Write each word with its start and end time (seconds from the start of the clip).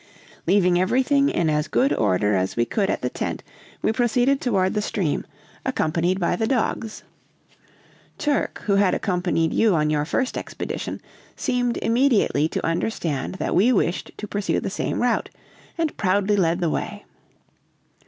"Leaving 0.47 0.81
everything 0.81 1.29
in 1.29 1.47
as 1.47 1.67
good 1.67 1.93
order 1.93 2.33
as 2.35 2.55
we 2.55 2.65
could 2.65 2.89
at 2.89 3.03
the 3.03 3.09
tent, 3.11 3.43
we 3.83 3.91
proceeded 3.91 4.41
toward 4.41 4.73
the 4.73 4.81
stream, 4.81 5.27
accompanied 5.63 6.19
by 6.19 6.35
the 6.35 6.47
dogs. 6.47 7.03
Turk, 8.17 8.63
who 8.65 8.77
had 8.77 8.95
accompanied 8.95 9.53
you 9.53 9.75
on 9.75 9.91
your 9.91 10.03
first 10.05 10.39
expedition, 10.39 11.01
seemed 11.35 11.77
immediately 11.83 12.47
to 12.47 12.65
understand 12.65 13.35
that 13.35 13.53
we 13.53 13.71
wished 13.71 14.09
to 14.17 14.27
pursue 14.27 14.59
the 14.59 14.71
same 14.71 15.03
route, 15.03 15.29
and 15.77 15.95
proudly 15.97 16.35
led 16.35 16.61
the 16.61 16.71
way. 16.71 17.05